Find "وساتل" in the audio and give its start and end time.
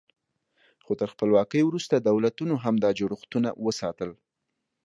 3.65-4.11